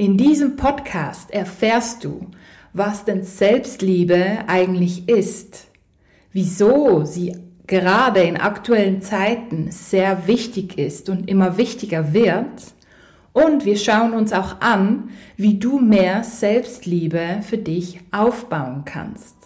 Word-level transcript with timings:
In 0.00 0.16
diesem 0.16 0.56
Podcast 0.56 1.30
erfährst 1.30 2.04
du, 2.04 2.28
was 2.72 3.04
denn 3.04 3.22
Selbstliebe 3.22 4.38
eigentlich 4.46 5.10
ist, 5.10 5.66
wieso 6.32 7.04
sie 7.04 7.36
gerade 7.66 8.20
in 8.20 8.38
aktuellen 8.38 9.02
Zeiten 9.02 9.70
sehr 9.70 10.26
wichtig 10.26 10.78
ist 10.78 11.10
und 11.10 11.28
immer 11.28 11.58
wichtiger 11.58 12.14
wird. 12.14 12.72
Und 13.34 13.66
wir 13.66 13.76
schauen 13.76 14.14
uns 14.14 14.32
auch 14.32 14.62
an, 14.62 15.10
wie 15.36 15.58
du 15.58 15.78
mehr 15.78 16.24
Selbstliebe 16.24 17.40
für 17.42 17.58
dich 17.58 18.00
aufbauen 18.10 18.86
kannst. 18.86 19.36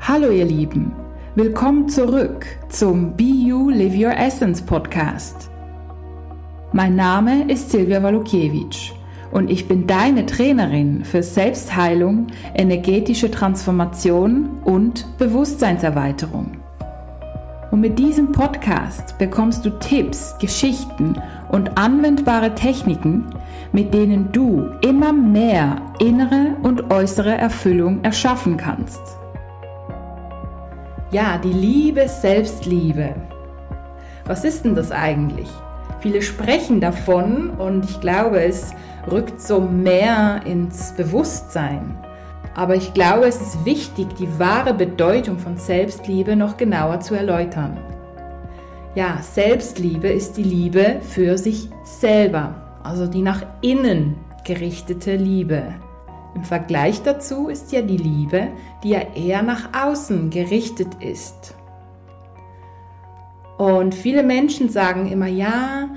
Hallo 0.00 0.32
ihr 0.32 0.44
Lieben, 0.44 0.90
willkommen 1.36 1.88
zurück 1.88 2.46
zum 2.68 3.16
Be 3.16 3.22
You 3.22 3.70
Live 3.70 3.94
Your 3.94 4.16
Essence 4.16 4.60
Podcast. 4.60 5.50
Mein 6.72 6.96
Name 6.96 7.48
ist 7.48 7.70
Silvia 7.70 8.02
Walukiewicz 8.02 8.92
und 9.34 9.50
ich 9.50 9.66
bin 9.66 9.88
deine 9.88 10.26
Trainerin 10.26 11.04
für 11.04 11.22
Selbstheilung, 11.22 12.28
energetische 12.54 13.32
Transformation 13.32 14.48
und 14.64 15.18
Bewusstseinserweiterung. 15.18 16.52
Und 17.72 17.80
mit 17.80 17.98
diesem 17.98 18.30
Podcast 18.30 19.18
bekommst 19.18 19.66
du 19.66 19.70
Tipps, 19.80 20.38
Geschichten 20.38 21.20
und 21.50 21.76
anwendbare 21.76 22.54
Techniken, 22.54 23.26
mit 23.72 23.92
denen 23.92 24.30
du 24.30 24.68
immer 24.82 25.12
mehr 25.12 25.82
innere 25.98 26.54
und 26.62 26.92
äußere 26.92 27.36
Erfüllung 27.36 28.04
erschaffen 28.04 28.56
kannst. 28.56 29.02
Ja, 31.10 31.38
die 31.38 31.52
Liebe, 31.52 32.08
Selbstliebe. 32.08 33.16
Was 34.26 34.44
ist 34.44 34.64
denn 34.64 34.76
das 34.76 34.92
eigentlich? 34.92 35.48
Viele 35.98 36.22
sprechen 36.22 36.80
davon 36.80 37.50
und 37.50 37.84
ich 37.86 38.00
glaube, 38.00 38.40
es 38.40 38.72
rückt 39.10 39.40
so 39.40 39.60
mehr 39.60 40.40
ins 40.44 40.92
Bewusstsein. 40.92 41.96
Aber 42.54 42.76
ich 42.76 42.94
glaube, 42.94 43.26
es 43.26 43.40
ist 43.40 43.64
wichtig, 43.64 44.14
die 44.16 44.38
wahre 44.38 44.74
Bedeutung 44.74 45.38
von 45.38 45.56
Selbstliebe 45.56 46.36
noch 46.36 46.56
genauer 46.56 47.00
zu 47.00 47.14
erläutern. 47.14 47.76
Ja, 48.94 49.18
Selbstliebe 49.22 50.08
ist 50.08 50.36
die 50.36 50.44
Liebe 50.44 51.00
für 51.02 51.36
sich 51.36 51.68
selber, 51.82 52.54
also 52.84 53.08
die 53.08 53.22
nach 53.22 53.42
innen 53.60 54.16
gerichtete 54.44 55.16
Liebe. 55.16 55.62
Im 56.36 56.44
Vergleich 56.44 57.02
dazu 57.02 57.48
ist 57.48 57.72
ja 57.72 57.82
die 57.82 57.96
Liebe, 57.96 58.48
die 58.82 58.90
ja 58.90 59.00
eher 59.14 59.42
nach 59.42 59.70
außen 59.72 60.30
gerichtet 60.30 60.88
ist. 61.00 61.56
Und 63.56 63.94
viele 63.94 64.22
Menschen 64.22 64.68
sagen 64.68 65.10
immer, 65.10 65.28
ja, 65.28 65.88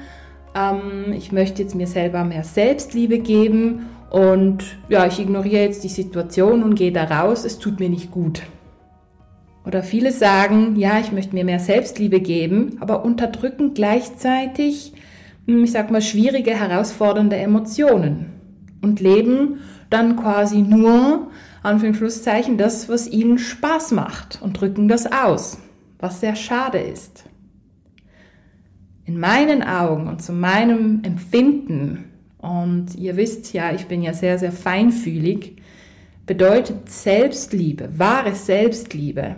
ähm, 0.58 1.14
ich 1.14 1.32
möchte 1.32 1.62
jetzt 1.62 1.76
mir 1.76 1.88
selber 1.88 2.24
mehr 2.24 2.44
Selbstliebe 2.44 3.20
geben 3.20 3.88
und 4.10 4.64
ja, 4.90 5.06
ich 5.06 5.20
ignoriere 5.20 5.64
jetzt 5.64 5.84
die 5.84 5.90
Situation 5.90 6.64
und 6.64 6.76
gehe 6.76 6.92
da 6.92 7.04
raus, 7.04 7.46
es 7.46 7.60
tut 7.60 7.80
mir 7.80 7.90
nicht 7.90 8.12
gut. 8.12 8.42
Oder 9.66 9.84
viele 9.84 10.14
sagen, 10.14 10.78
ja, 10.78 10.98
ich 11.00 11.12
möchte 11.12 11.36
mir 11.36 11.44
mehr 11.44 11.60
Selbstliebe 11.60 12.22
geben, 12.22 12.78
aber 12.80 13.04
unterdrücken 13.04 13.74
gleichzeitig, 13.74 14.94
hm, 15.46 15.66
ich 15.66 15.74
sag 15.74 15.92
mal, 15.92 16.02
schwierige, 16.02 16.52
herausfordernde 16.52 17.36
Emotionen 17.36 18.28
und 18.82 19.02
leben 19.02 19.60
dann 19.90 20.16
quasi 20.16 20.62
nur, 20.62 21.28
Anführungszeichen, 21.64 22.58
das, 22.58 22.88
was 22.88 23.10
ihnen 23.10 23.38
Spaß 23.38 23.92
macht 23.92 24.40
und 24.42 24.60
drücken 24.60 24.88
das 24.88 25.12
aus, 25.12 25.60
was 26.00 26.22
sehr 26.22 26.36
schade 26.36 26.78
ist. 26.78 27.26
In 29.08 29.22
meinen 29.22 29.64
Augen 29.64 30.10
und 30.10 30.22
zu 30.22 30.34
meinem 30.34 31.02
Empfinden, 31.04 32.12
und 32.40 32.94
ihr 32.96 33.16
wisst 33.16 33.54
ja, 33.54 33.72
ich 33.72 33.86
bin 33.86 34.02
ja 34.02 34.14
sehr, 34.14 34.38
sehr 34.38 34.52
feinfühlig, 34.52 35.56
bedeutet 36.26 36.90
Selbstliebe, 36.90 37.98
wahre 37.98 38.36
Selbstliebe, 38.36 39.38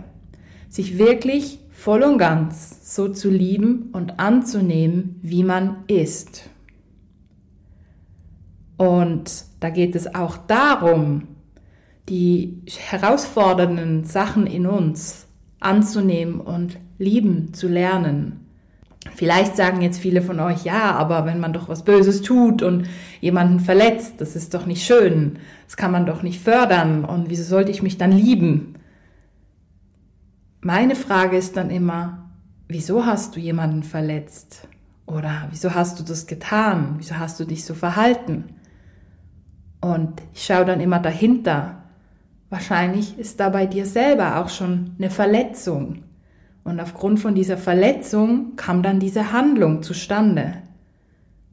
sich 0.68 0.98
wirklich 0.98 1.60
voll 1.70 2.02
und 2.02 2.18
ganz 2.18 2.96
so 2.96 3.10
zu 3.10 3.30
lieben 3.30 3.90
und 3.92 4.18
anzunehmen, 4.18 5.20
wie 5.22 5.44
man 5.44 5.84
ist. 5.86 6.50
Und 8.76 9.44
da 9.60 9.70
geht 9.70 9.94
es 9.94 10.16
auch 10.16 10.36
darum, 10.36 11.28
die 12.08 12.60
herausfordernden 12.66 14.02
Sachen 14.02 14.48
in 14.48 14.66
uns 14.66 15.28
anzunehmen 15.60 16.40
und 16.40 16.76
lieben 16.98 17.54
zu 17.54 17.68
lernen. 17.68 18.49
Vielleicht 19.14 19.56
sagen 19.56 19.80
jetzt 19.80 19.98
viele 19.98 20.20
von 20.20 20.40
euch, 20.40 20.64
ja, 20.64 20.92
aber 20.92 21.24
wenn 21.24 21.40
man 21.40 21.54
doch 21.54 21.68
was 21.68 21.84
Böses 21.84 22.20
tut 22.20 22.62
und 22.62 22.86
jemanden 23.20 23.60
verletzt, 23.60 24.14
das 24.18 24.36
ist 24.36 24.52
doch 24.52 24.66
nicht 24.66 24.84
schön, 24.84 25.38
das 25.66 25.76
kann 25.76 25.90
man 25.90 26.04
doch 26.04 26.22
nicht 26.22 26.42
fördern 26.42 27.04
und 27.06 27.30
wieso 27.30 27.44
sollte 27.44 27.70
ich 27.70 27.82
mich 27.82 27.96
dann 27.96 28.12
lieben? 28.12 28.74
Meine 30.60 30.94
Frage 30.94 31.38
ist 31.38 31.56
dann 31.56 31.70
immer, 31.70 32.30
wieso 32.68 33.06
hast 33.06 33.36
du 33.36 33.40
jemanden 33.40 33.82
verletzt? 33.82 34.68
Oder 35.06 35.48
wieso 35.50 35.74
hast 35.74 35.98
du 35.98 36.04
das 36.04 36.26
getan? 36.26 36.96
Wieso 36.98 37.18
hast 37.18 37.40
du 37.40 37.44
dich 37.44 37.64
so 37.64 37.74
verhalten? 37.74 38.44
Und 39.80 40.20
ich 40.34 40.44
schaue 40.44 40.66
dann 40.66 40.80
immer 40.80 41.00
dahinter. 41.00 41.82
Wahrscheinlich 42.50 43.18
ist 43.18 43.40
da 43.40 43.48
bei 43.48 43.66
dir 43.66 43.86
selber 43.86 44.36
auch 44.36 44.50
schon 44.50 44.94
eine 44.98 45.10
Verletzung. 45.10 46.04
Und 46.64 46.80
aufgrund 46.80 47.20
von 47.20 47.34
dieser 47.34 47.56
Verletzung 47.56 48.56
kam 48.56 48.82
dann 48.82 49.00
diese 49.00 49.32
Handlung 49.32 49.82
zustande. 49.82 50.54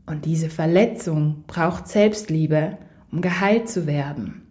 Und 0.06 0.26
diese 0.26 0.50
Verletzung 0.50 1.44
braucht 1.48 1.88
Selbstliebe, 1.88 2.78
um 3.12 3.22
geheilt 3.22 3.70
zu 3.70 3.88
werden. 3.88 4.44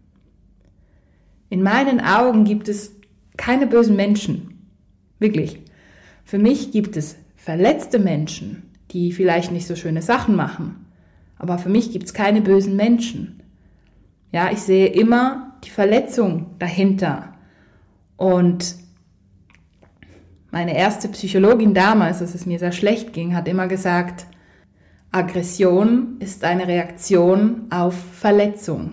In 1.48 1.62
meinen 1.62 2.00
Augen 2.00 2.44
gibt 2.44 2.68
es 2.68 2.96
keine 3.36 3.66
bösen 3.66 3.96
Menschen. 3.96 4.70
Wirklich. 5.18 5.60
Für 6.24 6.38
mich 6.38 6.72
gibt 6.72 6.96
es 6.96 7.16
verletzte 7.36 7.98
Menschen, 7.98 8.70
die 8.90 9.12
vielleicht 9.12 9.52
nicht 9.52 9.66
so 9.66 9.76
schöne 9.76 10.02
Sachen 10.02 10.34
machen. 10.34 10.86
Aber 11.38 11.58
für 11.58 11.68
mich 11.68 11.92
gibt 11.92 12.06
es 12.06 12.14
keine 12.14 12.40
bösen 12.40 12.76
Menschen. 12.76 13.42
Ja, 14.32 14.50
ich 14.50 14.58
sehe 14.58 14.88
immer 14.88 15.56
die 15.64 15.70
Verletzung 15.70 16.56
dahinter. 16.58 17.34
Und 18.16 18.74
meine 20.56 20.74
erste 20.74 21.08
Psychologin 21.08 21.74
damals, 21.74 22.22
als 22.22 22.34
es 22.34 22.46
mir 22.46 22.58
sehr 22.58 22.72
schlecht 22.72 23.12
ging, 23.12 23.36
hat 23.36 23.46
immer 23.46 23.66
gesagt, 23.66 24.24
Aggression 25.12 26.16
ist 26.18 26.44
eine 26.44 26.66
Reaktion 26.66 27.66
auf 27.68 27.94
Verletzung. 28.14 28.92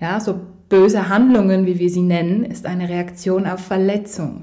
Ja, 0.00 0.20
so 0.20 0.38
böse 0.68 1.08
Handlungen, 1.08 1.66
wie 1.66 1.80
wir 1.80 1.90
sie 1.90 2.02
nennen, 2.02 2.44
ist 2.44 2.64
eine 2.64 2.88
Reaktion 2.88 3.44
auf 3.44 3.58
Verletzung. 3.58 4.42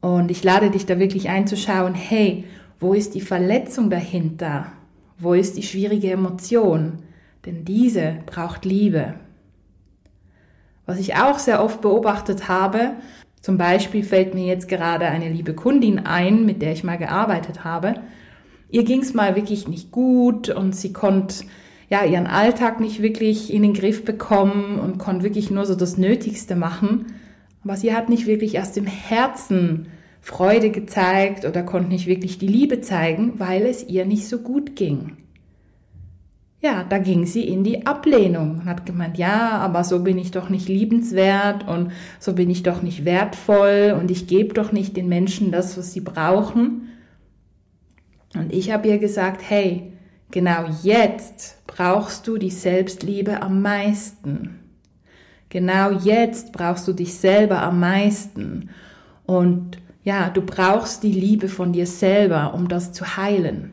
Und 0.00 0.32
ich 0.32 0.42
lade 0.42 0.72
dich 0.72 0.84
da 0.84 0.98
wirklich 0.98 1.28
einzuschauen, 1.28 1.94
hey, 1.94 2.44
wo 2.80 2.92
ist 2.92 3.14
die 3.14 3.20
Verletzung 3.20 3.88
dahinter? 3.88 4.66
Wo 5.16 5.32
ist 5.32 5.58
die 5.58 5.62
schwierige 5.62 6.10
Emotion? 6.10 7.04
Denn 7.46 7.64
diese 7.64 8.16
braucht 8.26 8.64
Liebe. 8.64 9.14
Was 10.86 10.98
ich 10.98 11.14
auch 11.14 11.38
sehr 11.38 11.62
oft 11.62 11.80
beobachtet 11.82 12.48
habe, 12.48 12.96
zum 13.40 13.56
Beispiel 13.56 14.02
fällt 14.02 14.34
mir 14.34 14.44
jetzt 14.44 14.68
gerade 14.68 15.06
eine 15.06 15.28
liebe 15.30 15.54
Kundin 15.54 15.98
ein, 16.00 16.44
mit 16.44 16.60
der 16.60 16.72
ich 16.72 16.84
mal 16.84 16.98
gearbeitet 16.98 17.64
habe. 17.64 17.94
Ihr 18.70 18.84
ging 18.84 19.00
es 19.00 19.14
mal 19.14 19.34
wirklich 19.34 19.66
nicht 19.66 19.90
gut 19.90 20.50
und 20.50 20.76
sie 20.76 20.92
konnte 20.92 21.44
ja 21.88 22.04
ihren 22.04 22.26
Alltag 22.26 22.80
nicht 22.80 23.02
wirklich 23.02 23.52
in 23.52 23.62
den 23.62 23.74
Griff 23.74 24.04
bekommen 24.04 24.78
und 24.78 24.98
konnte 24.98 25.24
wirklich 25.24 25.50
nur 25.50 25.64
so 25.64 25.74
das 25.74 25.96
Nötigste 25.96 26.54
machen. 26.54 27.06
Aber 27.64 27.76
sie 27.76 27.94
hat 27.94 28.08
nicht 28.08 28.26
wirklich 28.26 28.60
aus 28.60 28.72
dem 28.72 28.86
Herzen 28.86 29.88
Freude 30.20 30.70
gezeigt 30.70 31.46
oder 31.46 31.62
konnte 31.62 31.88
nicht 31.88 32.06
wirklich 32.06 32.38
die 32.38 32.46
Liebe 32.46 32.80
zeigen, 32.80 33.34
weil 33.38 33.62
es 33.62 33.88
ihr 33.88 34.04
nicht 34.04 34.28
so 34.28 34.38
gut 34.38 34.76
ging 34.76 35.16
ja, 36.62 36.84
da 36.84 36.98
ging 36.98 37.24
sie 37.24 37.48
in 37.48 37.64
die 37.64 37.86
Ablehnung 37.86 38.60
und 38.60 38.64
hat 38.66 38.84
gemeint, 38.84 39.16
ja, 39.16 39.52
aber 39.58 39.82
so 39.82 40.00
bin 40.00 40.18
ich 40.18 40.30
doch 40.30 40.50
nicht 40.50 40.68
liebenswert 40.68 41.66
und 41.66 41.92
so 42.18 42.34
bin 42.34 42.50
ich 42.50 42.62
doch 42.62 42.82
nicht 42.82 43.06
wertvoll 43.06 43.96
und 43.98 44.10
ich 44.10 44.26
gebe 44.26 44.52
doch 44.52 44.70
nicht 44.70 44.96
den 44.96 45.08
Menschen 45.08 45.52
das, 45.52 45.78
was 45.78 45.92
sie 45.92 46.02
brauchen. 46.02 46.88
Und 48.34 48.52
ich 48.52 48.70
habe 48.70 48.88
ihr 48.88 48.98
gesagt, 48.98 49.40
hey, 49.48 49.92
genau 50.30 50.66
jetzt 50.82 51.66
brauchst 51.66 52.26
du 52.26 52.36
die 52.36 52.50
Selbstliebe 52.50 53.40
am 53.40 53.62
meisten. 53.62 54.58
Genau 55.48 55.92
jetzt 55.92 56.52
brauchst 56.52 56.86
du 56.86 56.92
dich 56.92 57.14
selber 57.14 57.62
am 57.62 57.80
meisten. 57.80 58.68
Und 59.24 59.78
ja, 60.04 60.28
du 60.28 60.42
brauchst 60.42 61.02
die 61.04 61.12
Liebe 61.12 61.48
von 61.48 61.72
dir 61.72 61.86
selber, 61.86 62.52
um 62.52 62.68
das 62.68 62.92
zu 62.92 63.16
heilen. 63.16 63.72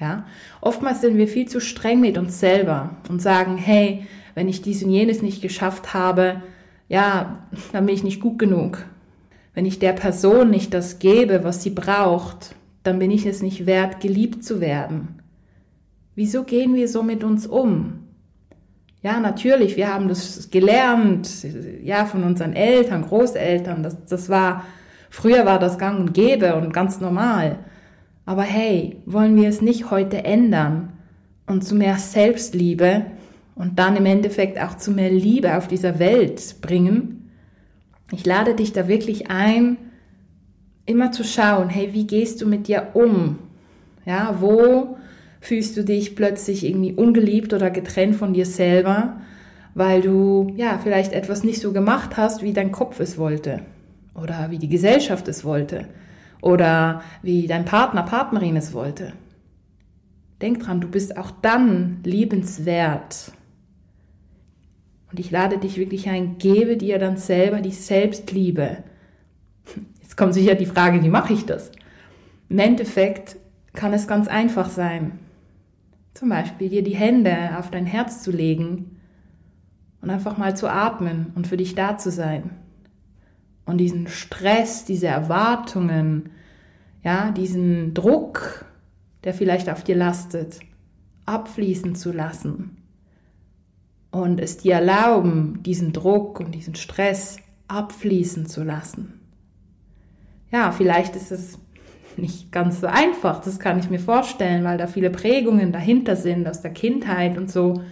Ja, 0.00 0.26
oftmals 0.60 1.00
sind 1.00 1.16
wir 1.16 1.28
viel 1.28 1.46
zu 1.46 1.60
streng 1.60 2.00
mit 2.00 2.18
uns 2.18 2.40
selber 2.40 2.96
und 3.08 3.22
sagen, 3.22 3.56
hey, 3.56 4.06
wenn 4.34 4.48
ich 4.48 4.60
dies 4.60 4.82
und 4.82 4.90
jenes 4.90 5.22
nicht 5.22 5.40
geschafft 5.40 5.94
habe, 5.94 6.42
ja, 6.88 7.46
dann 7.72 7.86
bin 7.86 7.94
ich 7.94 8.02
nicht 8.02 8.20
gut 8.20 8.38
genug. 8.38 8.84
Wenn 9.54 9.66
ich 9.66 9.78
der 9.78 9.92
Person 9.92 10.50
nicht 10.50 10.74
das 10.74 10.98
gebe, 10.98 11.44
was 11.44 11.62
sie 11.62 11.70
braucht, 11.70 12.56
dann 12.82 12.98
bin 12.98 13.10
ich 13.10 13.24
es 13.24 13.40
nicht 13.40 13.66
wert, 13.66 14.00
geliebt 14.00 14.44
zu 14.44 14.60
werden. 14.60 15.22
Wieso 16.16 16.42
gehen 16.42 16.74
wir 16.74 16.88
so 16.88 17.02
mit 17.02 17.24
uns 17.24 17.46
um? 17.46 18.00
Ja, 19.02 19.20
natürlich, 19.20 19.76
wir 19.76 19.92
haben 19.92 20.08
das 20.08 20.50
gelernt, 20.50 21.28
ja, 21.82 22.06
von 22.06 22.24
unseren 22.24 22.54
Eltern, 22.54 23.02
Großeltern, 23.02 23.82
das, 23.82 24.04
das 24.06 24.28
war, 24.28 24.64
früher 25.10 25.44
war 25.44 25.58
das 25.58 25.78
gang 25.78 26.00
und 26.00 26.14
gäbe 26.14 26.54
und 26.56 26.72
ganz 26.72 27.00
normal. 27.00 27.58
Aber 28.26 28.42
hey, 28.42 28.96
wollen 29.06 29.36
wir 29.36 29.48
es 29.48 29.60
nicht 29.60 29.90
heute 29.90 30.24
ändern 30.24 30.92
und 31.46 31.64
zu 31.64 31.74
mehr 31.74 31.98
Selbstliebe 31.98 33.06
und 33.54 33.78
dann 33.78 33.96
im 33.96 34.06
Endeffekt 34.06 34.58
auch 34.58 34.76
zu 34.76 34.90
mehr 34.90 35.10
Liebe 35.10 35.56
auf 35.56 35.68
dieser 35.68 35.98
Welt 35.98 36.56
bringen? 36.62 37.30
Ich 38.12 38.24
lade 38.24 38.54
dich 38.54 38.72
da 38.72 38.88
wirklich 38.88 39.30
ein, 39.30 39.76
immer 40.86 41.12
zu 41.12 41.24
schauen, 41.24 41.68
hey, 41.68 41.92
wie 41.92 42.06
gehst 42.06 42.40
du 42.40 42.46
mit 42.46 42.68
dir 42.68 42.88
um? 42.94 43.38
Ja, 44.06 44.36
wo 44.40 44.96
fühlst 45.40 45.76
du 45.76 45.84
dich 45.84 46.16
plötzlich 46.16 46.64
irgendwie 46.64 46.92
ungeliebt 46.94 47.52
oder 47.52 47.70
getrennt 47.70 48.16
von 48.16 48.32
dir 48.32 48.46
selber, 48.46 49.20
weil 49.74 50.00
du 50.00 50.52
ja 50.56 50.78
vielleicht 50.82 51.12
etwas 51.12 51.44
nicht 51.44 51.60
so 51.60 51.72
gemacht 51.72 52.16
hast, 52.16 52.42
wie 52.42 52.52
dein 52.52 52.72
Kopf 52.72 53.00
es 53.00 53.18
wollte 53.18 53.60
oder 54.14 54.50
wie 54.50 54.58
die 54.58 54.68
Gesellschaft 54.68 55.28
es 55.28 55.44
wollte 55.44 55.88
oder 56.44 57.00
wie 57.22 57.46
dein 57.46 57.64
Partner, 57.64 58.02
Partnerin 58.02 58.56
es 58.56 58.74
wollte. 58.74 59.14
Denk 60.42 60.60
dran, 60.60 60.82
du 60.82 60.88
bist 60.88 61.16
auch 61.16 61.30
dann 61.30 62.00
liebenswert. 62.04 63.32
Und 65.10 65.18
ich 65.18 65.30
lade 65.30 65.56
dich 65.56 65.78
wirklich 65.78 66.06
ein, 66.10 66.36
gebe 66.36 66.76
dir 66.76 66.98
dann 66.98 67.16
selber 67.16 67.62
die 67.62 67.70
Selbstliebe. 67.70 68.84
Jetzt 70.02 70.18
kommt 70.18 70.34
sicher 70.34 70.54
die 70.54 70.66
Frage, 70.66 71.02
wie 71.02 71.08
mache 71.08 71.32
ich 71.32 71.46
das? 71.46 71.72
Im 72.50 72.58
Endeffekt 72.58 73.36
kann 73.72 73.94
es 73.94 74.06
ganz 74.06 74.28
einfach 74.28 74.68
sein. 74.68 75.18
Zum 76.12 76.28
Beispiel 76.28 76.68
dir 76.68 76.84
die 76.84 76.94
Hände 76.94 77.56
auf 77.58 77.70
dein 77.70 77.86
Herz 77.86 78.22
zu 78.22 78.30
legen 78.30 79.00
und 80.02 80.10
einfach 80.10 80.36
mal 80.36 80.54
zu 80.54 80.68
atmen 80.68 81.32
und 81.36 81.46
für 81.46 81.56
dich 81.56 81.74
da 81.74 81.96
zu 81.96 82.10
sein. 82.10 82.50
Und 83.66 83.78
diesen 83.78 84.08
Stress, 84.08 84.84
diese 84.84 85.06
Erwartungen, 85.06 86.30
ja, 87.02 87.30
diesen 87.30 87.94
Druck, 87.94 88.66
der 89.24 89.34
vielleicht 89.34 89.70
auf 89.70 89.82
dir 89.84 89.96
lastet, 89.96 90.60
abfließen 91.26 91.94
zu 91.94 92.12
lassen. 92.12 92.76
Und 94.10 94.40
es 94.40 94.58
dir 94.58 94.74
erlauben, 94.74 95.62
diesen 95.62 95.92
Druck 95.92 96.40
und 96.40 96.54
diesen 96.54 96.74
Stress 96.74 97.38
abfließen 97.68 98.46
zu 98.46 98.62
lassen. 98.62 99.20
Ja, 100.52 100.70
vielleicht 100.70 101.16
ist 101.16 101.32
es 101.32 101.58
nicht 102.16 102.52
ganz 102.52 102.80
so 102.80 102.86
einfach, 102.86 103.40
das 103.40 103.58
kann 103.58 103.78
ich 103.78 103.90
mir 103.90 103.98
vorstellen, 103.98 104.62
weil 104.62 104.78
da 104.78 104.86
viele 104.86 105.10
Prägungen 105.10 105.72
dahinter 105.72 106.14
sind 106.14 106.46
aus 106.46 106.60
der 106.60 106.72
Kindheit 106.72 107.36
und 107.36 107.50
so. 107.50 107.82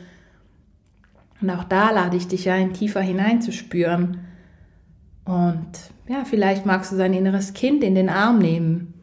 Und 1.40 1.50
auch 1.50 1.64
da 1.64 1.90
lade 1.90 2.16
ich 2.16 2.28
dich 2.28 2.48
ein, 2.50 2.72
tiefer 2.72 3.00
hineinzuspüren. 3.00 4.20
Und 5.24 5.70
ja, 6.08 6.24
vielleicht 6.24 6.66
magst 6.66 6.92
du 6.92 6.96
dein 6.96 7.14
inneres 7.14 7.54
Kind 7.54 7.84
in 7.84 7.94
den 7.94 8.08
Arm 8.08 8.38
nehmen. 8.38 8.94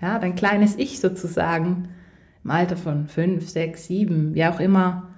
Ja, 0.00 0.18
dein 0.18 0.34
kleines 0.34 0.76
Ich 0.76 1.00
sozusagen. 1.00 1.88
Im 2.44 2.50
Alter 2.50 2.76
von 2.76 3.08
fünf, 3.08 3.48
sechs, 3.48 3.86
sieben, 3.86 4.34
wie 4.34 4.44
auch 4.44 4.60
immer. 4.60 5.08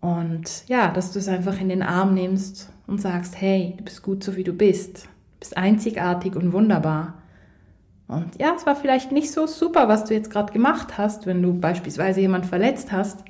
Und 0.00 0.66
ja, 0.68 0.90
dass 0.90 1.12
du 1.12 1.18
es 1.18 1.28
einfach 1.28 1.60
in 1.60 1.68
den 1.68 1.82
Arm 1.82 2.14
nimmst 2.14 2.72
und 2.86 3.00
sagst, 3.00 3.40
hey, 3.40 3.74
du 3.76 3.84
bist 3.84 4.02
gut 4.02 4.22
so 4.22 4.36
wie 4.36 4.44
du 4.44 4.52
bist. 4.52 5.04
Du 5.04 5.40
bist 5.40 5.56
einzigartig 5.56 6.36
und 6.36 6.52
wunderbar. 6.52 7.14
Und 8.06 8.40
ja, 8.40 8.54
es 8.56 8.64
war 8.64 8.74
vielleicht 8.74 9.12
nicht 9.12 9.30
so 9.30 9.46
super, 9.46 9.88
was 9.88 10.04
du 10.04 10.14
jetzt 10.14 10.30
gerade 10.30 10.52
gemacht 10.52 10.96
hast, 10.96 11.26
wenn 11.26 11.42
du 11.42 11.52
beispielsweise 11.52 12.20
jemand 12.20 12.46
verletzt 12.46 12.90
hast. 12.90 13.22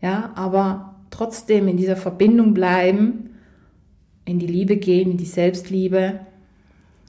Ja, 0.00 0.32
aber 0.34 0.96
trotzdem 1.10 1.68
in 1.68 1.76
dieser 1.76 1.96
Verbindung 1.96 2.54
bleiben, 2.54 3.25
in 4.26 4.38
die 4.38 4.46
Liebe 4.46 4.76
gehen, 4.76 5.12
in 5.12 5.16
die 5.16 5.24
Selbstliebe. 5.24 6.20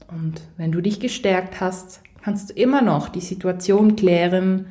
Und 0.08 0.40
wenn 0.56 0.72
du 0.72 0.80
dich 0.80 1.00
gestärkt 1.00 1.60
hast, 1.60 2.00
kannst 2.22 2.50
du 2.50 2.54
immer 2.54 2.80
noch 2.80 3.10
die 3.10 3.20
Situation 3.20 3.94
klären, 3.94 4.68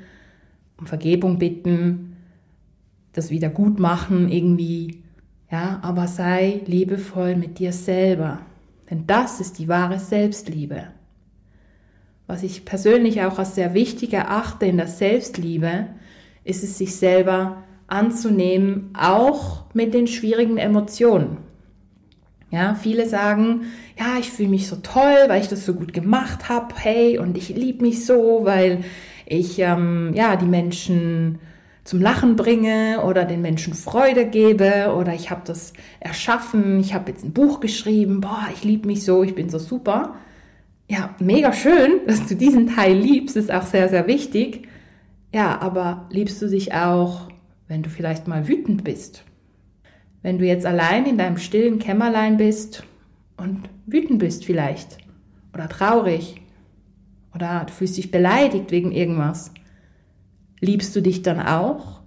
um 0.80 0.88
Vergebung 0.88 1.38
bitten, 1.38 2.16
das 3.14 3.30
wieder 3.30 3.50
gut 3.50 3.80
machen 3.80 4.32
irgendwie. 4.32 5.04
Ja, 5.52 5.80
aber 5.84 6.08
sei 6.08 6.62
liebevoll 6.66 7.36
mit 7.36 7.60
dir 7.60 7.72
selber. 7.72 8.40
Denn 8.90 9.06
das 9.06 9.40
ist 9.40 9.60
die 9.60 9.68
wahre 9.68 10.00
Selbstliebe 10.00 10.88
was 12.28 12.44
ich 12.44 12.66
persönlich 12.66 13.24
auch 13.24 13.40
als 13.40 13.56
sehr 13.56 13.74
wichtig 13.74 14.14
erachte 14.14 14.66
in 14.66 14.78
der 14.78 14.88
Selbstliebe, 14.88 15.88
ist 16.44 16.64
es, 16.64 16.78
sich 16.78 16.96
selber 16.96 17.64
anzunehmen, 17.88 18.94
auch 18.94 19.64
mit 19.74 19.94
den 19.94 20.08
schwierigen 20.08 20.58
Emotionen. 20.58 21.38
Ja, 22.50 22.76
viele 22.76 23.08
sagen, 23.08 23.64
ja, 24.00 24.18
ich 24.20 24.32
fühle 24.32 24.50
mich 24.50 24.68
so 24.68 24.78
toll, 24.78 25.26
weil 25.28 25.42
ich 25.42 25.50
das 25.50 25.66
so 25.66 25.74
gut 25.74 25.94
gemacht 25.94 26.48
habe, 26.48 26.74
hey, 26.78 27.18
und 27.18 27.38
ich 27.38 27.50
liebe 27.50 27.84
mich 27.84 28.06
so, 28.06 28.42
weil 28.44 28.86
ich 29.26 29.60
ähm, 29.60 30.12
ja 30.14 30.38
die 30.38 30.46
Menschen 30.46 31.40
zum 31.84 32.02
Lachen 32.02 32.36
bringe 32.36 33.04
oder 33.06 33.26
den 33.26 33.42
Menschen 33.42 33.74
Freude 33.74 34.26
gebe 34.26 34.94
oder 34.98 35.14
ich 35.14 35.30
habe 35.30 35.42
das 35.46 35.74
erschaffen, 36.00 36.80
ich 36.80 36.94
habe 36.94 37.12
jetzt 37.12 37.24
ein 37.26 37.34
Buch 37.34 37.60
geschrieben, 37.60 38.22
boah, 38.22 38.48
ich 38.54 38.64
liebe 38.64 38.88
mich 38.88 39.04
so, 39.04 39.24
ich 39.24 39.36
bin 39.36 39.50
so 39.50 39.60
super 39.60 40.16
ja, 40.88 41.16
mega 41.20 41.54
schön, 41.54 42.02
dass 42.08 42.26
du 42.28 42.36
diesen 42.36 42.68
Teil 42.68 42.98
liebst, 42.98 43.36
ist 43.36 43.52
auch 43.52 43.66
sehr, 43.66 43.90
sehr 43.90 44.08
wichtig. 44.08 44.68
Ja, 45.34 45.60
aber 45.60 46.08
liebst 46.10 46.42
du 46.42 46.48
dich 46.48 46.74
auch, 46.74 47.30
wenn 47.68 47.84
du 47.84 47.90
vielleicht 47.90 48.28
mal 48.28 48.48
wütend 48.48 48.84
bist? 48.84 49.24
Wenn 50.22 50.38
du 50.38 50.46
jetzt 50.46 50.66
allein 50.66 51.06
in 51.06 51.18
deinem 51.18 51.38
stillen 51.38 51.80
Kämmerlein 51.80 52.38
bist 52.38 52.84
und 53.38 53.70
wütend 53.86 54.20
bist 54.20 54.46
vielleicht 54.46 54.98
oder 55.54 55.70
traurig 55.70 56.42
oder 57.34 57.64
du 57.66 57.74
fühlst 57.74 57.98
dich 57.98 58.12
beleidigt 58.12 58.72
wegen 58.72 58.92
irgendwas, 58.92 59.52
liebst 60.60 60.96
du 60.96 61.02
dich 61.02 61.22
dann 61.22 61.40
auch? 61.40 62.02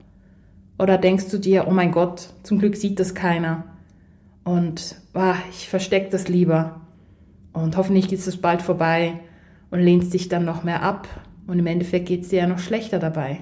Oder 0.79 0.97
denkst 0.97 1.29
du 1.31 1.39
dir, 1.39 1.69
oh 1.69 1.73
mein 1.73 1.93
Gott, 1.93 2.31
zum 2.43 2.59
Glück 2.59 2.75
sieht 2.75 2.99
das 2.99 3.15
keiner 3.15 3.65
und 4.45 4.97
ah, 5.13 5.37
ich 5.51 5.69
verstecke 5.69 6.11
das 6.11 6.29
lieber? 6.29 6.81
Und 7.53 7.77
hoffentlich 7.77 8.09
geht 8.09 8.19
es 8.19 8.37
bald 8.39 8.63
vorbei 8.63 9.21
und 9.71 9.81
lehnst 9.81 10.15
dich 10.15 10.29
dann 10.29 10.45
noch 10.45 10.65
mehr 10.65 10.83
ab 10.83 11.09
und 11.47 11.59
im 11.59 11.67
Endeffekt 11.67 12.07
geht 12.07 12.23
es 12.23 12.29
dir 12.29 12.41
ja 12.41 12.47
noch 12.47 12.59
schlechter 12.59 12.99
dabei. 12.99 13.41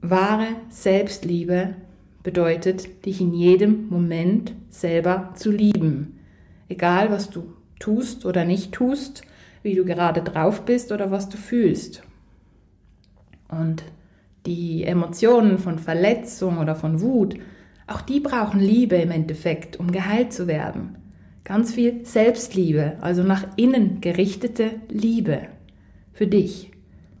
Wahre 0.00 0.48
Selbstliebe 0.70 1.76
bedeutet, 2.24 3.06
dich 3.06 3.20
in 3.20 3.32
jedem 3.32 3.88
Moment 3.88 4.54
selber 4.70 5.30
zu 5.36 5.52
lieben. 5.52 6.18
Egal, 6.68 7.10
was 7.12 7.30
du 7.30 7.52
tust 7.78 8.26
oder 8.26 8.44
nicht 8.44 8.72
tust, 8.72 9.22
wie 9.62 9.74
du 9.74 9.84
gerade 9.84 10.22
drauf 10.22 10.64
bist 10.64 10.90
oder 10.90 11.12
was 11.12 11.28
du 11.28 11.36
fühlst. 11.36 12.02
Und 13.48 13.84
die 14.46 14.84
Emotionen 14.84 15.58
von 15.58 15.78
Verletzung 15.78 16.58
oder 16.58 16.74
von 16.74 17.00
Wut, 17.00 17.36
auch 17.86 18.00
die 18.00 18.20
brauchen 18.20 18.60
Liebe 18.60 18.96
im 18.96 19.10
Endeffekt, 19.10 19.78
um 19.78 19.92
geheilt 19.92 20.32
zu 20.32 20.46
werden. 20.46 20.96
Ganz 21.44 21.74
viel 21.74 22.06
Selbstliebe, 22.06 22.94
also 23.02 23.22
nach 23.22 23.46
innen 23.56 24.00
gerichtete 24.00 24.70
Liebe 24.88 25.42
für 26.12 26.26
dich. 26.26 26.73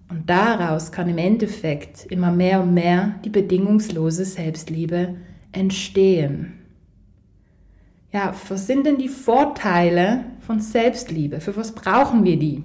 Und 0.08 0.28
daraus 0.28 0.92
kann 0.92 1.08
im 1.08 1.18
Endeffekt 1.18 2.06
immer 2.06 2.30
mehr 2.30 2.62
und 2.62 2.74
mehr 2.74 3.16
die 3.24 3.30
bedingungslose 3.30 4.24
Selbstliebe 4.24 5.16
entstehen. 5.52 6.60
Ja, 8.12 8.32
was 8.48 8.66
sind 8.66 8.86
denn 8.86 8.98
die 8.98 9.08
Vorteile 9.08 10.24
von 10.40 10.60
Selbstliebe? 10.60 11.40
Für 11.40 11.56
was 11.56 11.72
brauchen 11.72 12.24
wir 12.24 12.38
die? 12.38 12.62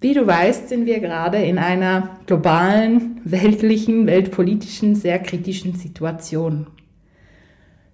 Wie 0.00 0.14
du 0.14 0.26
weißt, 0.26 0.70
sind 0.70 0.86
wir 0.86 1.00
gerade 1.00 1.36
in 1.36 1.58
einer 1.58 2.20
globalen, 2.24 3.20
weltlichen, 3.24 4.06
weltpolitischen, 4.06 4.94
sehr 4.94 5.18
kritischen 5.18 5.74
Situation. 5.74 6.68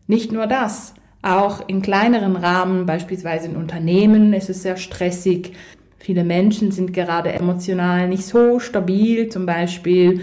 Nicht 0.06 0.30
nur 0.30 0.46
das, 0.46 0.94
auch 1.23 1.68
in 1.68 1.82
kleineren 1.82 2.37
Rahmen, 2.37 2.87
beispielsweise 2.87 3.49
in 3.49 3.56
Unternehmen, 3.56 4.32
ist 4.32 4.49
es 4.49 4.62
sehr 4.62 4.76
stressig. 4.76 5.54
Viele 5.99 6.25
Menschen 6.25 6.71
sind 6.71 6.93
gerade 6.93 7.33
emotional 7.33 8.09
nicht 8.09 8.25
so 8.25 8.61
stabil, 8.61 9.29
zum 9.29 9.47
Beispiel 9.47 10.21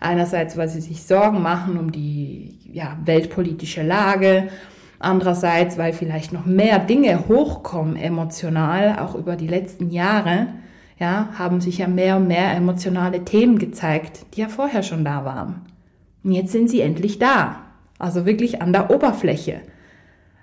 einerseits, 0.00 0.56
weil 0.56 0.68
sie 0.68 0.80
sich 0.80 1.02
Sorgen 1.02 1.42
machen 1.42 1.78
um 1.78 1.90
die 1.90 2.58
ja, 2.72 2.96
weltpolitische 3.04 3.82
Lage, 3.82 4.48
andererseits, 4.98 5.78
weil 5.78 5.92
vielleicht 5.92 6.32
noch 6.32 6.46
mehr 6.46 6.78
Dinge 6.78 7.28
hochkommen 7.28 7.96
emotional, 7.96 8.98
auch 8.98 9.14
über 9.14 9.36
die 9.36 9.48
letzten 9.48 9.90
Jahre. 9.90 10.48
Ja, 10.98 11.28
haben 11.38 11.60
sich 11.60 11.78
ja 11.78 11.88
mehr 11.88 12.16
und 12.16 12.26
mehr 12.26 12.54
emotionale 12.54 13.22
Themen 13.22 13.58
gezeigt, 13.58 14.24
die 14.32 14.40
ja 14.40 14.48
vorher 14.48 14.82
schon 14.82 15.04
da 15.04 15.26
waren. 15.26 15.60
Und 16.24 16.32
jetzt 16.32 16.52
sind 16.52 16.70
sie 16.70 16.80
endlich 16.80 17.18
da. 17.18 17.60
Also 17.98 18.24
wirklich 18.24 18.62
an 18.62 18.72
der 18.72 18.90
Oberfläche. 18.90 19.60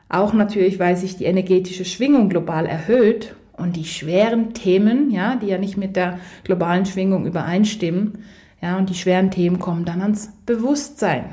Auch 0.09 0.33
natürlich, 0.33 0.77
weil 0.77 0.95
sich 0.95 1.17
die 1.17 1.25
energetische 1.25 1.85
Schwingung 1.85 2.29
global 2.29 2.67
erhöht 2.67 3.35
Und 3.53 3.75
die 3.75 3.85
schweren 3.85 4.53
Themen, 4.53 5.11
ja, 5.11 5.35
die 5.35 5.47
ja 5.47 5.57
nicht 5.57 5.77
mit 5.77 5.95
der 5.95 6.19
globalen 6.43 6.85
Schwingung 6.85 7.25
übereinstimmen, 7.25 8.19
ja, 8.61 8.77
und 8.77 8.89
die 8.89 8.95
schweren 8.95 9.29
Themen 9.29 9.59
kommen 9.59 9.83
dann 9.83 10.01
ans 10.01 10.31
Bewusstsein, 10.45 11.25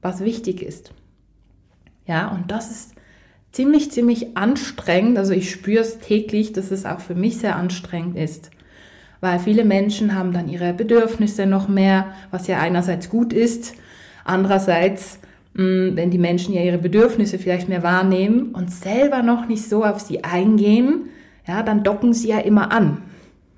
was 0.00 0.20
wichtig 0.20 0.62
ist. 0.62 0.92
Ja, 2.06 2.28
und 2.28 2.52
das 2.52 2.70
ist 2.70 2.94
ziemlich, 3.50 3.90
ziemlich 3.90 4.36
anstrengend. 4.36 5.18
Also 5.18 5.32
ich 5.32 5.50
spüre 5.50 5.82
es 5.82 5.98
täglich, 5.98 6.52
dass 6.52 6.70
es 6.70 6.86
auch 6.86 7.00
für 7.00 7.16
mich 7.16 7.38
sehr 7.38 7.56
anstrengend 7.56 8.16
ist. 8.16 8.50
Weil 9.20 9.38
viele 9.38 9.64
Menschen 9.64 10.14
haben 10.14 10.32
dann 10.32 10.48
ihre 10.48 10.72
Bedürfnisse 10.72 11.46
noch 11.46 11.68
mehr, 11.68 12.12
was 12.30 12.46
ja 12.46 12.58
einerseits 12.58 13.08
gut 13.08 13.32
ist, 13.32 13.74
andererseits, 14.24 15.18
mm, 15.54 15.94
wenn 15.94 16.10
die 16.10 16.18
Menschen 16.18 16.54
ja 16.54 16.62
ihre 16.62 16.78
Bedürfnisse 16.78 17.38
vielleicht 17.38 17.68
mehr 17.68 17.82
wahrnehmen 17.82 18.52
und 18.52 18.70
selber 18.70 19.22
noch 19.22 19.46
nicht 19.46 19.68
so 19.68 19.84
auf 19.84 20.00
sie 20.00 20.24
eingehen, 20.24 21.08
ja, 21.46 21.62
dann 21.62 21.82
docken 21.82 22.12
sie 22.12 22.28
ja 22.28 22.38
immer 22.38 22.72
an. 22.72 23.02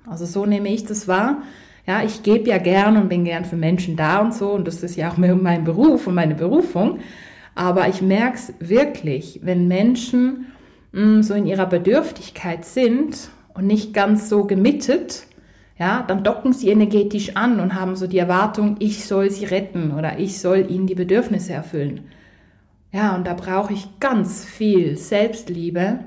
Also 0.07 0.25
so 0.25 0.45
nehme 0.45 0.69
ich 0.69 0.85
das 0.85 1.07
wahr. 1.07 1.43
Ja, 1.87 2.03
ich 2.03 2.23
gebe 2.23 2.49
ja 2.49 2.57
gern 2.57 2.97
und 2.97 3.09
bin 3.09 3.25
gern 3.25 3.45
für 3.45 3.55
Menschen 3.55 3.95
da 3.95 4.19
und 4.19 4.33
so 4.33 4.51
und 4.51 4.67
das 4.67 4.81
ist 4.83 4.95
ja 4.95 5.11
auch 5.11 5.17
mein 5.17 5.63
Beruf 5.63 6.07
und 6.07 6.15
meine 6.15 6.35
Berufung. 6.35 6.99
Aber 7.53 7.87
ich 7.87 8.01
merke 8.01 8.35
es 8.35 8.53
wirklich, 8.59 9.39
wenn 9.43 9.67
Menschen 9.67 10.47
mh, 10.91 11.01
mm, 11.01 11.23
so 11.23 11.33
in 11.33 11.45
ihrer 11.45 11.67
Bedürftigkeit 11.67 12.65
sind 12.65 13.29
und 13.53 13.67
nicht 13.67 13.93
ganz 13.93 14.29
so 14.29 14.45
gemittet, 14.45 15.27
ja, 15.77 16.03
dann 16.07 16.23
docken 16.23 16.53
sie 16.53 16.69
energetisch 16.69 17.35
an 17.35 17.59
und 17.59 17.75
haben 17.75 17.95
so 17.95 18.07
die 18.07 18.17
Erwartung, 18.17 18.77
ich 18.79 19.05
soll 19.05 19.29
sie 19.29 19.45
retten 19.45 19.91
oder 19.91 20.19
ich 20.19 20.39
soll 20.39 20.71
ihnen 20.71 20.87
die 20.87 20.95
Bedürfnisse 20.95 21.53
erfüllen. 21.53 22.01
Ja, 22.93 23.13
und 23.15 23.27
da 23.27 23.33
brauche 23.33 23.73
ich 23.73 23.99
ganz 23.99 24.45
viel 24.45 24.95
Selbstliebe, 24.95 25.99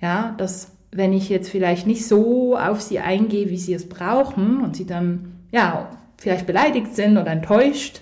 ja, 0.00 0.34
dass 0.38 0.76
wenn 0.92 1.12
ich 1.12 1.28
jetzt 1.28 1.50
vielleicht 1.50 1.86
nicht 1.86 2.06
so 2.06 2.56
auf 2.56 2.80
sie 2.80 2.98
eingehe, 2.98 3.50
wie 3.50 3.56
sie 3.56 3.74
es 3.74 3.88
brauchen 3.88 4.60
und 4.60 4.76
sie 4.76 4.86
dann, 4.86 5.32
ja, 5.52 5.90
vielleicht 6.18 6.46
beleidigt 6.46 6.94
sind 6.94 7.16
oder 7.16 7.30
enttäuscht, 7.30 8.00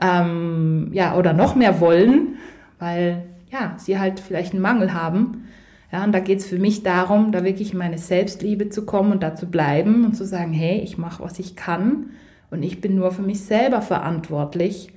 ähm, 0.00 0.90
ja, 0.92 1.16
oder 1.16 1.32
noch 1.32 1.54
mehr 1.54 1.80
wollen, 1.80 2.36
weil, 2.78 3.24
ja, 3.50 3.74
sie 3.78 3.98
halt 3.98 4.20
vielleicht 4.20 4.52
einen 4.52 4.62
Mangel 4.62 4.92
haben. 4.92 5.44
Ja, 5.90 6.04
und 6.04 6.12
da 6.12 6.20
geht 6.20 6.40
es 6.40 6.46
für 6.46 6.58
mich 6.58 6.82
darum, 6.82 7.32
da 7.32 7.44
wirklich 7.44 7.72
in 7.72 7.78
meine 7.78 7.98
Selbstliebe 7.98 8.68
zu 8.68 8.84
kommen 8.84 9.12
und 9.12 9.22
da 9.22 9.34
zu 9.34 9.46
bleiben 9.46 10.04
und 10.04 10.14
zu 10.14 10.26
sagen, 10.26 10.52
hey, 10.52 10.80
ich 10.80 10.98
mache, 10.98 11.22
was 11.22 11.38
ich 11.38 11.56
kann 11.56 12.10
und 12.50 12.62
ich 12.62 12.80
bin 12.80 12.94
nur 12.94 13.10
für 13.10 13.22
mich 13.22 13.40
selber 13.40 13.80
verantwortlich 13.80 14.92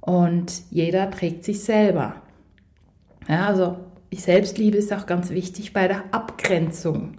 und 0.00 0.62
jeder 0.70 1.10
trägt 1.10 1.44
sich 1.44 1.64
selber. 1.64 2.16
Ja, 3.26 3.46
also 3.46 3.76
die 4.12 4.16
Selbstliebe 4.16 4.76
ist 4.76 4.92
auch 4.92 5.06
ganz 5.06 5.30
wichtig 5.30 5.72
bei 5.72 5.88
der 5.88 6.04
Abgrenzung. 6.12 7.18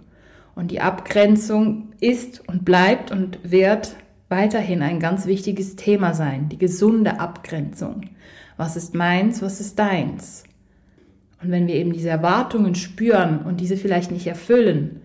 Und 0.54 0.70
die 0.70 0.80
Abgrenzung 0.80 1.92
ist 2.00 2.46
und 2.48 2.64
bleibt 2.64 3.12
und 3.12 3.38
wird 3.48 3.94
weiterhin 4.28 4.82
ein 4.82 5.00
ganz 5.00 5.26
wichtiges 5.26 5.76
Thema 5.76 6.14
sein, 6.14 6.48
die 6.48 6.58
gesunde 6.58 7.20
Abgrenzung. 7.20 8.02
Was 8.56 8.76
ist 8.76 8.94
meins, 8.94 9.42
was 9.42 9.60
ist 9.60 9.78
deins? 9.78 10.44
Und 11.42 11.50
wenn 11.50 11.66
wir 11.66 11.74
eben 11.74 11.92
diese 11.92 12.10
Erwartungen 12.10 12.74
spüren 12.74 13.40
und 13.42 13.60
diese 13.60 13.76
vielleicht 13.76 14.10
nicht 14.10 14.26
erfüllen, 14.26 15.00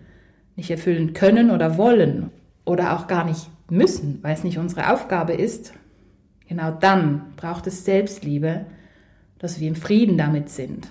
nicht 0.56 0.70
erfüllen 0.70 1.12
können 1.12 1.50
oder 1.50 1.78
wollen 1.78 2.30
oder 2.64 2.96
auch 2.96 3.06
gar 3.06 3.24
nicht 3.24 3.48
müssen, 3.70 4.18
weil 4.22 4.34
es 4.34 4.44
nicht 4.44 4.58
unsere 4.58 4.92
Aufgabe 4.92 5.32
ist, 5.32 5.72
genau 6.48 6.70
dann 6.70 7.32
braucht 7.36 7.66
es 7.66 7.84
Selbstliebe, 7.84 8.66
dass 9.38 9.60
wir 9.60 9.68
im 9.68 9.76
Frieden 9.76 10.18
damit 10.18 10.50
sind. 10.50 10.88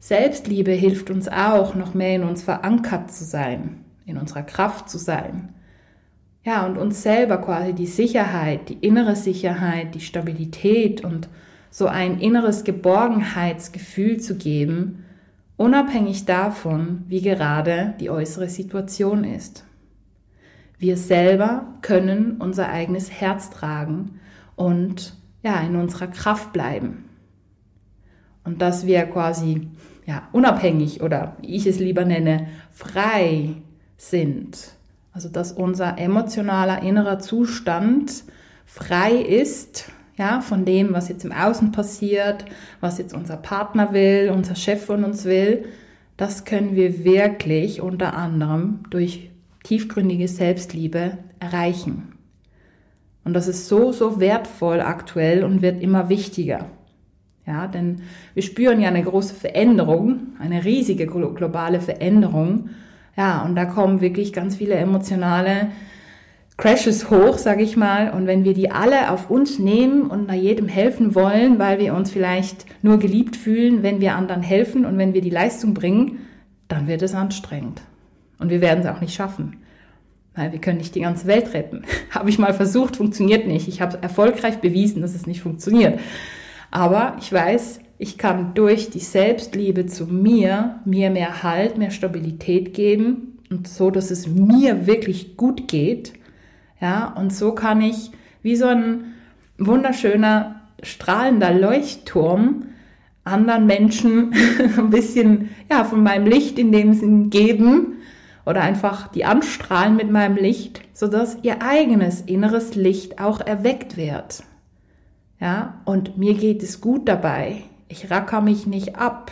Selbstliebe 0.00 0.72
hilft 0.72 1.10
uns 1.10 1.28
auch, 1.28 1.74
noch 1.74 1.94
mehr 1.94 2.16
in 2.16 2.22
uns 2.22 2.42
verankert 2.42 3.10
zu 3.10 3.24
sein, 3.24 3.84
in 4.06 4.16
unserer 4.16 4.42
Kraft 4.42 4.88
zu 4.88 4.98
sein. 4.98 5.54
Ja, 6.44 6.64
und 6.64 6.78
uns 6.78 7.02
selber 7.02 7.38
quasi 7.38 7.72
die 7.72 7.86
Sicherheit, 7.86 8.68
die 8.68 8.78
innere 8.78 9.16
Sicherheit, 9.16 9.94
die 9.94 10.00
Stabilität 10.00 11.04
und 11.04 11.28
so 11.70 11.86
ein 11.86 12.20
inneres 12.20 12.64
Geborgenheitsgefühl 12.64 14.18
zu 14.18 14.36
geben, 14.36 15.04
unabhängig 15.56 16.24
davon, 16.24 17.04
wie 17.08 17.20
gerade 17.20 17.94
die 18.00 18.08
äußere 18.08 18.48
Situation 18.48 19.24
ist. 19.24 19.64
Wir 20.78 20.96
selber 20.96 21.66
können 21.82 22.36
unser 22.38 22.68
eigenes 22.68 23.10
Herz 23.10 23.50
tragen 23.50 24.20
und 24.54 25.14
ja, 25.42 25.60
in 25.60 25.76
unserer 25.76 26.06
Kraft 26.06 26.52
bleiben. 26.52 27.07
Und 28.48 28.62
dass 28.62 28.86
wir 28.86 29.02
quasi 29.02 29.68
ja, 30.06 30.26
unabhängig 30.32 31.02
oder 31.02 31.36
wie 31.42 31.54
ich 31.54 31.66
es 31.66 31.78
lieber 31.78 32.06
nenne, 32.06 32.48
frei 32.70 33.56
sind. 33.98 34.70
Also 35.12 35.28
dass 35.28 35.52
unser 35.52 35.98
emotionaler 35.98 36.82
innerer 36.82 37.18
Zustand 37.18 38.24
frei 38.64 39.12
ist, 39.12 39.90
ja, 40.16 40.40
von 40.40 40.64
dem, 40.64 40.94
was 40.94 41.10
jetzt 41.10 41.26
im 41.26 41.32
Außen 41.32 41.72
passiert, 41.72 42.46
was 42.80 42.96
jetzt 42.96 43.12
unser 43.12 43.36
Partner 43.36 43.92
will, 43.92 44.32
unser 44.34 44.54
Chef 44.54 44.82
von 44.82 45.04
uns 45.04 45.26
will, 45.26 45.66
das 46.16 46.46
können 46.46 46.74
wir 46.74 47.04
wirklich 47.04 47.82
unter 47.82 48.16
anderem 48.16 48.80
durch 48.88 49.30
tiefgründige 49.62 50.26
Selbstliebe 50.26 51.18
erreichen. 51.38 52.14
Und 53.24 53.34
das 53.34 53.46
ist 53.46 53.68
so, 53.68 53.92
so 53.92 54.20
wertvoll 54.20 54.80
aktuell 54.80 55.44
und 55.44 55.60
wird 55.60 55.82
immer 55.82 56.08
wichtiger. 56.08 56.70
Ja, 57.48 57.66
denn 57.66 58.02
wir 58.34 58.42
spüren 58.42 58.78
ja 58.78 58.88
eine 58.88 59.02
große 59.02 59.34
Veränderung, 59.34 60.34
eine 60.38 60.66
riesige 60.66 61.06
globale 61.06 61.80
Veränderung. 61.80 62.68
Ja, 63.16 63.42
und 63.42 63.56
da 63.56 63.64
kommen 63.64 64.02
wirklich 64.02 64.34
ganz 64.34 64.56
viele 64.56 64.74
emotionale 64.74 65.68
Crashes 66.58 67.08
hoch, 67.08 67.38
sage 67.38 67.62
ich 67.62 67.74
mal. 67.74 68.10
Und 68.10 68.26
wenn 68.26 68.44
wir 68.44 68.52
die 68.52 68.70
alle 68.70 69.10
auf 69.10 69.30
uns 69.30 69.58
nehmen 69.58 70.02
und 70.02 70.26
nach 70.26 70.34
jedem 70.34 70.68
helfen 70.68 71.14
wollen, 71.14 71.58
weil 71.58 71.78
wir 71.78 71.94
uns 71.94 72.10
vielleicht 72.10 72.66
nur 72.82 72.98
geliebt 72.98 73.34
fühlen, 73.34 73.82
wenn 73.82 74.02
wir 74.02 74.14
anderen 74.14 74.42
helfen 74.42 74.84
und 74.84 74.98
wenn 74.98 75.14
wir 75.14 75.22
die 75.22 75.30
Leistung 75.30 75.72
bringen, 75.72 76.18
dann 76.68 76.86
wird 76.86 77.00
es 77.00 77.14
anstrengend. 77.14 77.80
Und 78.38 78.50
wir 78.50 78.60
werden 78.60 78.80
es 78.80 78.86
auch 78.86 79.00
nicht 79.00 79.14
schaffen. 79.14 79.56
Weil 80.34 80.52
wir 80.52 80.60
können 80.60 80.78
nicht 80.78 80.94
die 80.94 81.00
ganze 81.00 81.26
Welt 81.26 81.54
retten. 81.54 81.84
habe 82.10 82.28
ich 82.28 82.38
mal 82.38 82.52
versucht, 82.52 82.96
funktioniert 82.96 83.46
nicht. 83.46 83.68
Ich 83.68 83.80
habe 83.80 84.02
erfolgreich 84.02 84.58
bewiesen, 84.58 85.00
dass 85.00 85.14
es 85.14 85.26
nicht 85.26 85.40
funktioniert. 85.40 85.98
Aber 86.70 87.16
ich 87.20 87.32
weiß, 87.32 87.80
ich 87.98 88.18
kann 88.18 88.54
durch 88.54 88.90
die 88.90 89.00
Selbstliebe 89.00 89.86
zu 89.86 90.06
mir 90.06 90.80
mir 90.84 91.10
mehr 91.10 91.42
Halt, 91.42 91.78
mehr 91.78 91.90
Stabilität 91.90 92.74
geben 92.74 93.38
und 93.50 93.66
so, 93.66 93.90
dass 93.90 94.10
es 94.10 94.26
mir 94.28 94.86
wirklich 94.86 95.36
gut 95.36 95.68
geht. 95.68 96.12
Ja, 96.80 97.12
und 97.16 97.32
so 97.32 97.52
kann 97.52 97.80
ich 97.80 98.12
wie 98.42 98.56
so 98.56 98.66
ein 98.66 99.14
wunderschöner, 99.58 100.62
strahlender 100.82 101.52
Leuchtturm 101.52 102.66
anderen 103.24 103.66
Menschen 103.66 104.32
ein 104.78 104.90
bisschen, 104.90 105.50
ja, 105.70 105.84
von 105.84 106.02
meinem 106.02 106.26
Licht 106.26 106.58
in 106.58 106.72
dem 106.72 106.94
Sinn 106.94 107.30
geben 107.30 107.98
oder 108.46 108.62
einfach 108.62 109.08
die 109.08 109.24
anstrahlen 109.24 109.96
mit 109.96 110.10
meinem 110.10 110.36
Licht, 110.36 110.80
sodass 110.94 111.38
ihr 111.42 111.62
eigenes 111.62 112.22
inneres 112.22 112.74
Licht 112.74 113.20
auch 113.20 113.40
erweckt 113.40 113.96
wird. 113.96 114.42
Ja, 115.40 115.80
und 115.84 116.18
mir 116.18 116.34
geht 116.34 116.62
es 116.62 116.80
gut 116.80 117.08
dabei. 117.08 117.62
Ich 117.88 118.10
racker 118.10 118.40
mich 118.40 118.66
nicht 118.66 118.96
ab. 118.96 119.30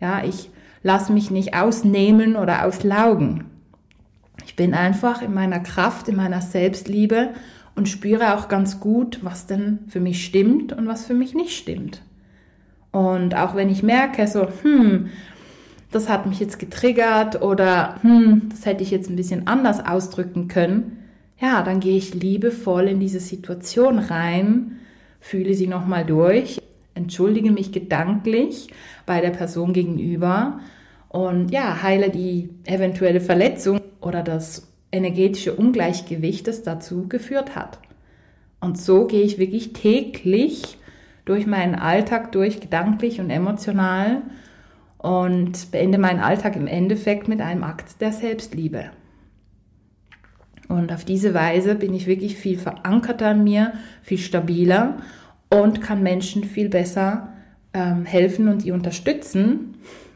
Ja, 0.00 0.22
ich 0.24 0.50
lasse 0.82 1.12
mich 1.12 1.30
nicht 1.30 1.54
ausnehmen 1.54 2.36
oder 2.36 2.66
auslaugen. 2.66 3.44
Ich 4.44 4.56
bin 4.56 4.74
einfach 4.74 5.22
in 5.22 5.32
meiner 5.32 5.60
Kraft, 5.60 6.08
in 6.08 6.16
meiner 6.16 6.42
Selbstliebe 6.42 7.30
und 7.74 7.88
spüre 7.88 8.34
auch 8.34 8.48
ganz 8.48 8.80
gut, 8.80 9.20
was 9.22 9.46
denn 9.46 9.80
für 9.88 10.00
mich 10.00 10.24
stimmt 10.24 10.72
und 10.72 10.86
was 10.86 11.04
für 11.04 11.14
mich 11.14 11.34
nicht 11.34 11.56
stimmt. 11.56 12.02
Und 12.90 13.34
auch 13.34 13.54
wenn 13.54 13.70
ich 13.70 13.82
merke, 13.82 14.26
so, 14.26 14.48
hm, 14.62 15.08
das 15.90 16.08
hat 16.08 16.26
mich 16.26 16.40
jetzt 16.40 16.58
getriggert 16.58 17.40
oder 17.40 17.96
hm, 18.02 18.48
das 18.50 18.66
hätte 18.66 18.82
ich 18.82 18.90
jetzt 18.90 19.08
ein 19.08 19.16
bisschen 19.16 19.46
anders 19.46 19.84
ausdrücken 19.84 20.48
können, 20.48 20.98
ja, 21.40 21.62
dann 21.62 21.80
gehe 21.80 21.96
ich 21.96 22.14
liebevoll 22.14 22.88
in 22.88 23.00
diese 23.00 23.20
Situation 23.20 23.98
rein 23.98 24.78
fühle 25.22 25.54
sie 25.54 25.68
nochmal 25.68 26.04
durch, 26.04 26.60
entschuldige 26.94 27.50
mich 27.50 27.72
gedanklich 27.72 28.68
bei 29.06 29.22
der 29.22 29.30
Person 29.30 29.72
gegenüber 29.72 30.60
und 31.08 31.50
ja, 31.50 31.82
heile 31.82 32.10
die 32.10 32.50
eventuelle 32.64 33.20
Verletzung 33.20 33.80
oder 34.00 34.22
das 34.22 34.68
energetische 34.90 35.54
Ungleichgewicht, 35.54 36.46
das 36.48 36.62
dazu 36.62 37.08
geführt 37.08 37.56
hat. 37.56 37.78
Und 38.60 38.78
so 38.78 39.06
gehe 39.06 39.22
ich 39.22 39.38
wirklich 39.38 39.72
täglich 39.72 40.76
durch 41.24 41.46
meinen 41.46 41.76
Alltag 41.76 42.32
durch, 42.32 42.60
gedanklich 42.60 43.20
und 43.20 43.30
emotional 43.30 44.22
und 44.98 45.70
beende 45.70 45.98
meinen 45.98 46.20
Alltag 46.20 46.56
im 46.56 46.66
Endeffekt 46.66 47.28
mit 47.28 47.40
einem 47.40 47.64
Akt 47.64 48.00
der 48.00 48.12
Selbstliebe. 48.12 48.90
Und 50.72 50.90
auf 50.90 51.04
diese 51.04 51.34
Weise 51.34 51.74
bin 51.74 51.92
ich 51.92 52.06
wirklich 52.06 52.38
viel 52.38 52.56
verankerter 52.56 53.26
an 53.26 53.44
mir, 53.44 53.74
viel 54.00 54.16
stabiler 54.16 54.96
und 55.50 55.82
kann 55.82 56.02
Menschen 56.02 56.44
viel 56.44 56.70
besser 56.70 57.34
ähm, 57.74 58.06
helfen 58.06 58.48
und 58.48 58.64
die 58.64 58.72
unterstützen, 58.72 59.74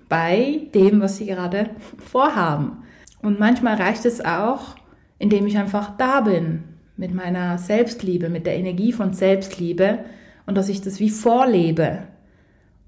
bei 0.08 0.62
dem, 0.74 1.02
was 1.02 1.18
sie 1.18 1.26
gerade 1.26 1.68
vorhaben. 1.98 2.84
Und 3.20 3.38
manchmal 3.38 3.76
reicht 3.76 4.06
es 4.06 4.24
auch, 4.24 4.76
indem 5.18 5.46
ich 5.46 5.58
einfach 5.58 5.94
da 5.98 6.22
bin 6.22 6.64
mit 6.96 7.12
meiner 7.12 7.58
Selbstliebe, 7.58 8.30
mit 8.30 8.46
der 8.46 8.56
Energie 8.56 8.92
von 8.92 9.12
Selbstliebe 9.12 9.98
und 10.46 10.56
dass 10.56 10.70
ich 10.70 10.80
das 10.80 11.00
wie 11.00 11.10
vorlebe 11.10 11.98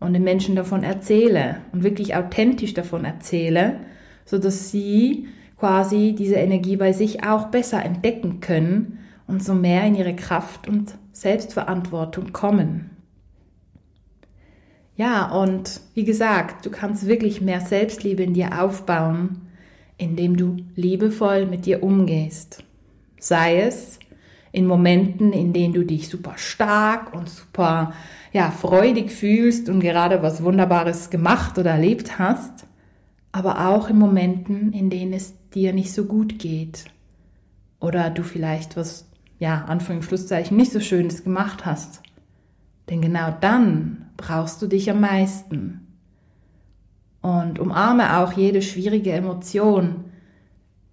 und 0.00 0.14
den 0.14 0.24
Menschen 0.24 0.56
davon 0.56 0.84
erzähle 0.84 1.58
und 1.72 1.82
wirklich 1.82 2.16
authentisch 2.16 2.72
davon 2.72 3.04
erzähle, 3.04 3.80
so 4.24 4.38
dass 4.38 4.70
sie 4.70 5.28
quasi 5.58 6.14
diese 6.16 6.36
Energie 6.36 6.76
bei 6.76 6.92
sich 6.92 7.24
auch 7.24 7.46
besser 7.46 7.84
entdecken 7.84 8.40
können 8.40 8.98
und 9.26 9.42
so 9.42 9.54
mehr 9.54 9.84
in 9.84 9.94
ihre 9.94 10.14
Kraft 10.14 10.68
und 10.68 10.94
Selbstverantwortung 11.12 12.32
kommen. 12.32 12.90
Ja, 14.96 15.30
und 15.30 15.80
wie 15.94 16.04
gesagt, 16.04 16.66
du 16.66 16.70
kannst 16.70 17.06
wirklich 17.06 17.40
mehr 17.40 17.60
Selbstliebe 17.60 18.22
in 18.22 18.34
dir 18.34 18.60
aufbauen, 18.60 19.48
indem 19.96 20.36
du 20.36 20.56
liebevoll 20.74 21.46
mit 21.46 21.66
dir 21.66 21.82
umgehst. 21.82 22.64
Sei 23.20 23.60
es 23.60 23.98
in 24.50 24.66
Momenten, 24.66 25.32
in 25.32 25.52
denen 25.52 25.74
du 25.74 25.84
dich 25.84 26.08
super 26.08 26.34
stark 26.36 27.14
und 27.14 27.28
super 27.28 27.92
ja, 28.32 28.50
freudig 28.50 29.10
fühlst 29.10 29.68
und 29.68 29.80
gerade 29.80 30.22
was 30.22 30.42
Wunderbares 30.42 31.10
gemacht 31.10 31.58
oder 31.58 31.72
erlebt 31.72 32.18
hast, 32.18 32.67
aber 33.38 33.68
auch 33.68 33.88
in 33.88 33.96
Momenten, 33.96 34.72
in 34.72 34.90
denen 34.90 35.12
es 35.12 35.32
dir 35.54 35.72
nicht 35.72 35.92
so 35.92 36.06
gut 36.06 36.40
geht 36.40 36.86
oder 37.78 38.10
du 38.10 38.24
vielleicht 38.24 38.76
was, 38.76 39.08
ja, 39.38 39.64
Anführungs- 39.68 40.02
Schlusszeichen, 40.02 40.56
nicht 40.56 40.72
so 40.72 40.80
Schönes 40.80 41.22
gemacht 41.22 41.64
hast. 41.64 42.02
Denn 42.90 43.00
genau 43.00 43.32
dann 43.40 44.06
brauchst 44.16 44.60
du 44.60 44.66
dich 44.66 44.90
am 44.90 45.00
meisten. 45.00 45.86
Und 47.20 47.60
umarme 47.60 48.18
auch 48.18 48.32
jede 48.32 48.60
schwierige 48.60 49.12
Emotion, 49.12 50.06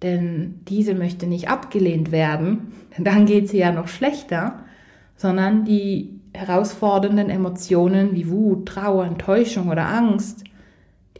denn 0.02 0.60
diese 0.68 0.94
möchte 0.94 1.26
nicht 1.26 1.48
abgelehnt 1.48 2.12
werden, 2.12 2.72
denn 2.96 3.04
dann 3.04 3.26
geht 3.26 3.48
sie 3.48 3.58
ja 3.58 3.72
noch 3.72 3.88
schlechter, 3.88 4.60
sondern 5.16 5.64
die 5.64 6.20
herausfordernden 6.32 7.28
Emotionen 7.28 8.14
wie 8.14 8.30
Wut, 8.30 8.68
Trauer, 8.68 9.04
Enttäuschung 9.04 9.68
oder 9.68 9.88
Angst, 9.88 10.44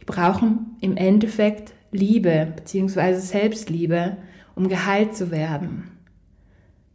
brauchen 0.07 0.77
im 0.81 0.97
Endeffekt 0.97 1.73
Liebe 1.91 2.47
bzw. 2.55 3.13
Selbstliebe, 3.19 4.17
um 4.55 4.67
geheilt 4.67 5.15
zu 5.15 5.29
werden. 5.29 5.91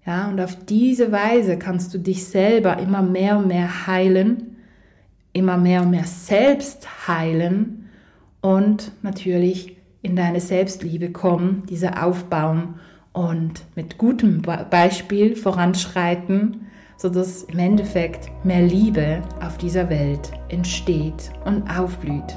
Ja, 0.05 0.29
und 0.29 0.41
auf 0.41 0.57
diese 0.65 1.13
Weise 1.13 1.59
kannst 1.59 1.95
du 1.95 1.99
dich 1.99 2.25
selber 2.25 2.79
immer 2.79 3.03
mehr 3.03 3.39
und 3.39 3.47
mehr 3.47 3.87
heilen, 3.87 4.57
immer 5.33 5.57
mehr 5.57 5.83
und 5.83 5.91
mehr 5.91 6.05
selbst 6.05 7.07
heilen 7.07 7.89
und 8.41 8.91
natürlich 9.03 9.77
in 10.03 10.17
deine 10.17 10.41
Selbstliebe 10.41 11.13
kommen, 11.13 11.63
diese 11.71 12.03
aufbauen 12.03 12.81
und 13.13 13.63
mit 13.77 13.99
gutem 13.99 14.43
Beispiel 14.43 15.37
voranschreiten, 15.37 16.67
sodass 16.97 17.45
im 17.45 17.59
Endeffekt 17.61 18.31
mehr 18.45 18.63
Liebe 18.63 19.23
auf 19.41 19.59
dieser 19.59 19.89
Welt 19.89 20.33
entsteht 20.49 21.31
und 21.45 21.69
aufblüht. 21.71 22.37